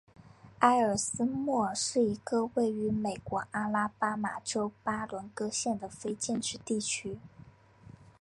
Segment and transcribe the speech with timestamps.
[0.61, 7.19] 埃克斯莫尔是一个位于美国阿拉巴马州马伦戈县的非建制地区。